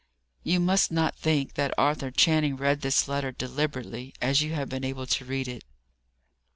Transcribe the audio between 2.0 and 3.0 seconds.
Channing read